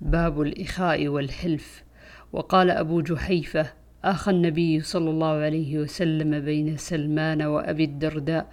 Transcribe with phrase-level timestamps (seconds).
[0.00, 1.84] باب الإخاء والحلف.
[2.32, 3.66] وقال أبو جحيفة
[4.04, 8.46] آخى النبي صلى الله عليه وسلم بين سلمان وأبي الدرداء.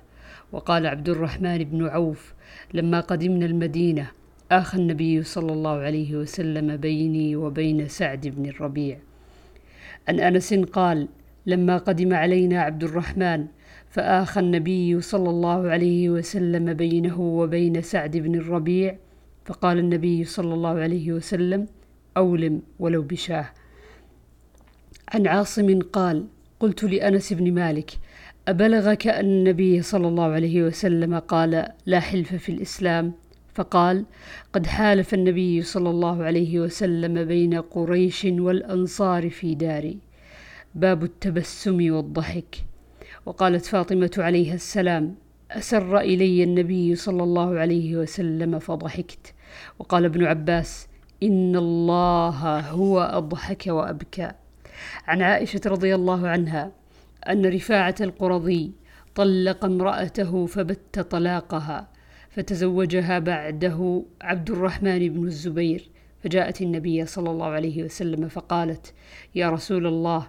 [0.52, 2.34] وقال عبد الرحمن بن عوف
[2.74, 4.08] لما قدمنا المدينة
[4.52, 8.98] آخى النبي صلى الله عليه وسلم بيني وبين سعد بن الربيع.
[10.08, 11.08] عن أنس قال
[11.46, 13.46] لما قدم علينا عبد الرحمن
[13.90, 18.98] فآخى النبي صلى الله عليه وسلم بينه وبين سعد بن الربيع
[19.48, 21.68] فقال النبي صلى الله عليه وسلم
[22.18, 23.50] أولم ولو بشاه.
[25.14, 26.28] عن عاصم قال
[26.60, 27.92] قلت لأنس بن مالك
[28.48, 33.14] أبلغك أن النبي صلى الله عليه وسلم قال لا حلف في الإسلام.
[33.54, 34.06] فقال
[34.54, 40.00] قد حالف النبي صلى الله عليه وسلم بين قريش والأنصار في داري.
[40.76, 42.56] باب التبسم والضحك.
[43.26, 45.16] وقالت فاطمة عليها السلام
[45.52, 49.34] أسر إلي النبي صلى الله عليه وسلم فضحكت.
[49.80, 50.88] وقال ابن عباس
[51.24, 54.32] إن الله هو أضحك وأبكى.
[55.08, 56.72] عن عائشة رضي الله عنها
[57.30, 58.72] أن رفاعة القرظي
[59.16, 61.88] طلق امرأته فبت طلاقها
[62.30, 65.90] فتزوجها بعده عبد الرحمن بن الزبير.
[66.24, 68.94] فجاءت النبي صلى الله عليه وسلم فقالت
[69.36, 70.28] يا رسول الله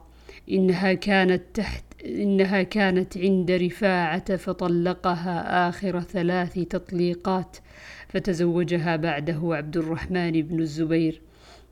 [0.51, 7.57] إنها كانت تحت إنها كانت عند رفاعة فطلقها آخر ثلاث تطليقات
[8.09, 11.21] فتزوجها بعده عبد الرحمن بن الزبير.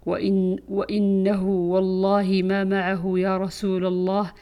[0.07, 4.33] وإن وإنه والله ما معه يا رسول الله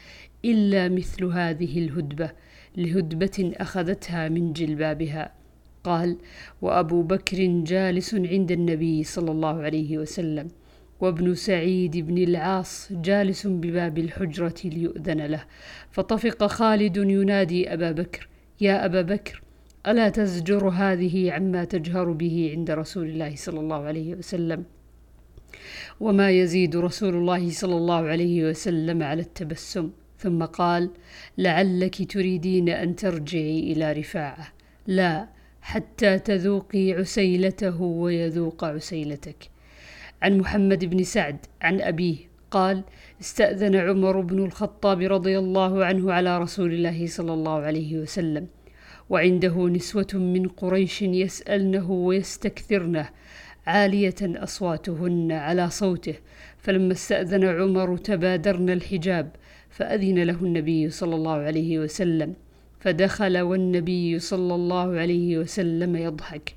[0.45, 2.31] إلا مثل هذه الهدبة
[2.77, 5.31] لهدبة أخذتها من جلبابها.
[5.83, 6.17] قال
[6.61, 10.47] وأبو بكر جالس عند النبي صلى الله عليه وسلم.
[11.01, 15.43] وابن سعيد بن العاص جالس بباب الحجرة ليؤذن له.
[15.91, 18.27] فطفق خالد ينادي أبا بكر
[18.61, 19.41] يا أبا بكر
[19.87, 24.63] ألا تزجر هذه عما تجهر به عند رسول الله صلى الله عليه وسلم؟
[25.99, 29.89] وما يزيد رسول الله صلى الله عليه وسلم على التبسم.
[30.17, 30.89] ثم قال
[31.37, 34.47] لعلك تريدين أن ترجعي إلى رفاعة.
[34.87, 35.27] لا
[35.61, 39.54] حتى تذوقي عسيلته ويذوق عسيلتك.
[40.21, 42.17] عن محمد بن سعد عن أبيه
[42.51, 42.83] قال
[43.21, 48.47] استأذن عمر بن الخطاب رضي الله عنه على رسول الله صلى الله عليه وسلم
[49.09, 53.09] وعنده نسوة من قريش يسألنه ويستكثرنه
[53.67, 56.15] عالية أصواتهن على صوته
[56.57, 59.29] فلما استأذن عمر تبادرن الحجاب
[59.69, 62.33] فأذن له النبي صلى الله عليه وسلم
[62.79, 66.55] فدخل والنبي صلى الله عليه وسلم يضحك.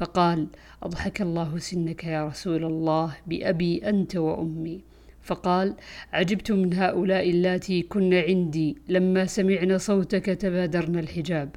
[0.00, 0.46] فقال
[0.82, 4.80] أضحك الله سنك يا رسول الله بأبي أنت وأمي.
[5.22, 5.74] فقال
[6.12, 11.48] عجبت من هؤلاء اللاتي كن عندي لما سمعن صوتك تبادرن الحجاب.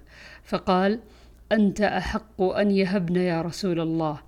[0.44, 1.00] فقال
[1.52, 4.20] أنت أحق أن يهبن يا رسول الله.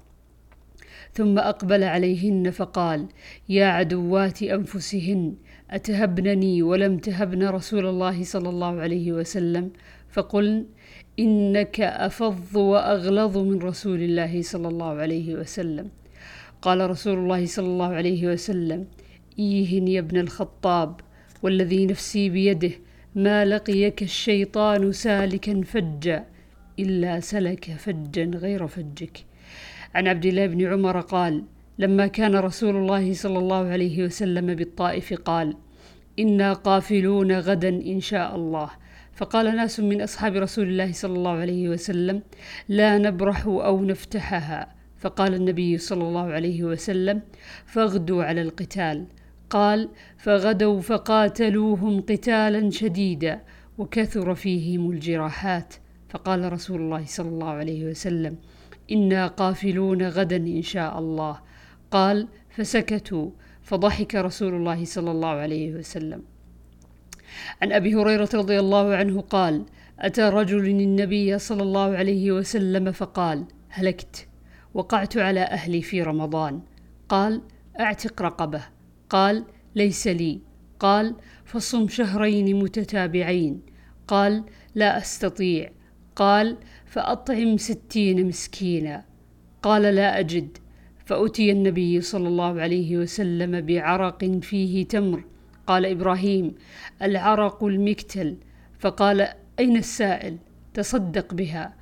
[1.13, 3.07] ثم أقبل عليهن فقال
[3.49, 5.35] يا عدوات أنفسهن
[5.71, 9.71] أتهبنني ولم تهبن رسول الله صلى الله عليه وسلم؟
[10.09, 10.65] فقلن
[11.19, 15.89] إنك أفظ وأغلظ من رسول الله صلى الله عليه وسلم.
[16.61, 18.85] قال رسول الله صلى الله عليه وسلم
[19.39, 20.99] إيهن يا ابن الخطاب
[21.43, 22.71] والذي نفسي بيده
[23.15, 26.25] ما لقيك الشيطان سالكا فجا
[26.79, 29.25] إلا سلك فجا غير فجك.
[29.95, 31.43] عن عبد الله بن عمر قال
[31.79, 35.55] لما كان رسول الله صلى الله عليه وسلم بالطائف قال
[36.19, 38.69] إنا قافلون غدا إن شاء الله.
[39.15, 42.21] فقال ناس من أصحاب رسول الله صلى الله عليه وسلم
[42.69, 44.75] لا نبرح أو نفتحها.
[44.97, 47.21] فقال النبي صلى الله عليه وسلم
[47.65, 49.05] فاغدوا على القتال.
[49.49, 53.41] قال فغدوا فقاتلوهم قتالا شديدا
[53.77, 55.73] وكثر فيهم الجراحات.
[56.09, 58.37] فقال رسول الله صلى الله عليه وسلم
[58.91, 61.39] إنا قافلون غدا إن شاء الله.
[61.91, 63.29] قال فسكتوا.
[63.63, 66.34] فضحك رسول الله صلى الله عليه وسلم.
[67.61, 69.65] عن أبي هريرة رضي الله عنه قال
[69.99, 74.27] أتى رجل النبي صلى الله عليه وسلم فقال هلكت
[74.73, 76.61] وقعت على أهلي في رمضان.
[77.09, 77.41] قال
[77.79, 78.61] أعتق رقبة.
[79.09, 79.43] قال
[79.75, 80.41] ليس لي.
[80.79, 81.15] قال
[81.45, 83.61] فصم شهرين متتابعين.
[84.07, 84.43] قال
[84.75, 85.71] لا أستطيع.
[86.15, 89.05] قال فأطعم ستين مسكينا.
[89.61, 90.57] قال لا أجد.
[91.05, 95.23] فأتي النبي صلى الله عليه وسلم بعرق فيه تمر.
[95.67, 96.55] قال إبراهيم
[97.01, 98.35] العرق المكتل.
[98.79, 99.27] فقال
[99.59, 100.37] أين السائل؟
[100.73, 101.73] تصدق بها.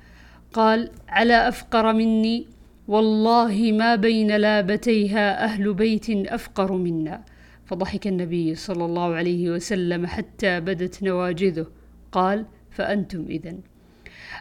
[0.52, 2.46] قال على أفقر مني.
[2.88, 7.22] والله ما بين لابتيها أهل بيت أفقر منا.
[7.66, 11.66] فضحك النبي صلى الله عليه وسلم حتى بدت نواجذه.
[12.12, 13.60] قال فأنتم إذن.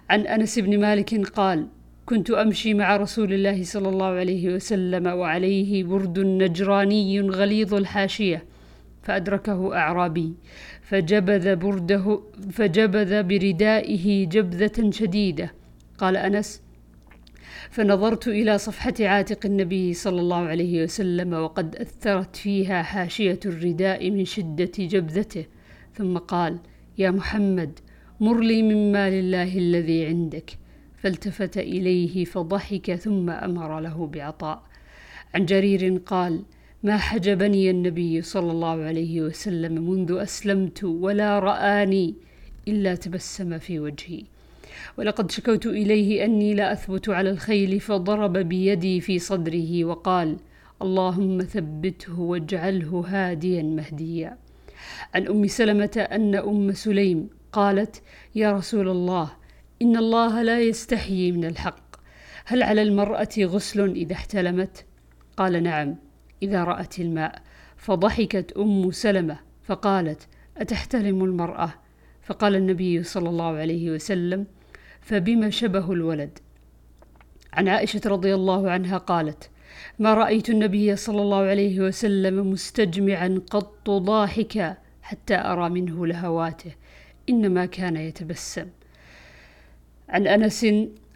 [0.09, 1.67] عن أنس بن مالك قال
[2.05, 8.43] كنت أمشي مع رسول الله صلى الله عليه وسلم وعليه برد نجراني غليظ الحاشية.
[9.03, 10.33] فأدركه أعرابي
[10.81, 12.21] فجبذ برده
[12.51, 15.53] فجبذ بردائه جبذة شديدة.
[15.97, 16.61] قال أنس
[17.69, 24.25] فنظرت إلى صفحة عاتق النبي صلى الله عليه وسلم وقد أثرت فيها حاشية الرداء من
[24.25, 25.45] شدة جبذته.
[25.93, 26.59] ثم قال
[26.97, 27.79] يا محمد
[28.19, 30.57] مر لي من مال الله الذي عندك.
[30.95, 34.63] فالتفت إليه فضحك ثم أمر له بعطاء.
[35.35, 36.43] عن جرير قال
[36.83, 42.15] ما حجبني النبي صلى الله عليه وسلم منذ أسلمت ولا رآني
[42.67, 44.23] إلا تبسم في وجهي.
[44.97, 50.37] ولقد شكوت إليه أني لا أثبت على الخيل فضرب بيدي في صدره وقال
[50.81, 54.37] اللهم ثبته واجعله هاديا مهديا.
[55.15, 58.01] عن أم سلمة أن أم سليم قالت
[58.35, 59.31] يا رسول الله
[59.81, 61.95] إن الله لا يستحيي من الحق.
[62.45, 64.85] هل على المرأة غسل إذا احتلمت؟
[65.37, 65.95] قال نعم.
[66.43, 67.41] إذا رأت الماء
[67.77, 71.73] فضحكت أم سلمة فقالت أتحتلم المرأة؟
[72.23, 74.45] فقال النبي صلى الله عليه وسلم
[75.01, 76.39] فبما شبه الولد
[77.53, 79.49] عن عائشة رضي الله عنها قالت
[79.99, 86.71] ما رأيت النبي صلى الله عليه وسلم مستجمعا قط ضاحكا حتى أرى منه لهواته
[87.29, 88.67] إنما كان يتبسم
[90.09, 90.65] عن أنس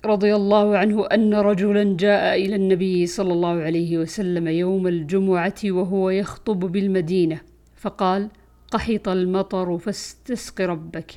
[0.07, 6.09] رضي الله عنه أن رجلا جاء إلى النبي صلى الله عليه وسلم يوم الجمعة وهو
[6.09, 7.42] يخطب بالمدينة
[7.75, 8.30] فقال
[8.71, 11.12] قحط المطر فاستسق ربك.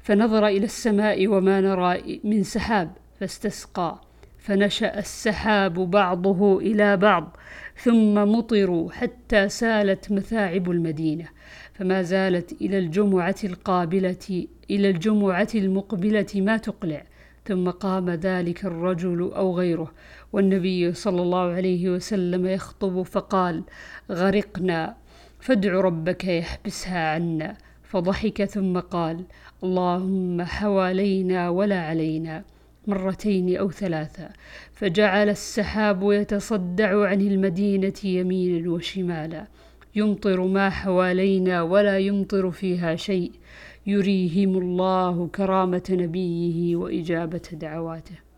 [0.00, 2.90] فنظر إلى السماء وما نرى من سحاب
[3.20, 4.00] فاستسقى.
[4.38, 7.36] فنشأ السحاب بعضه إلى بعض
[7.76, 11.28] ثم مطروا حتى سالت مثاعب المدينة.
[11.74, 17.02] فما زالت إلى الجمعة القابلة إلى الجمعة المقبلة ما تقلع.
[17.44, 19.92] ثم قام ذلك الرجل أو غيره.
[20.32, 23.62] والنبي صلى الله عليه وسلم يخطب فقال
[24.10, 24.96] غرقنا
[25.40, 27.56] فادع ربك يحبسها عنا.
[27.82, 29.24] فضحك ثم قال
[29.64, 32.44] اللهم حوالينا ولا علينا.
[32.86, 34.30] مرتين أو ثلاثا
[34.72, 39.46] فجعل السحاب يتصدع عن المدينة يمينا وشمالا.
[39.94, 43.32] يمطر ما حوالينا ولا يمطر فيها شيء.
[43.86, 48.31] يريهم الله كرامة نبيه وإجابة دعواته.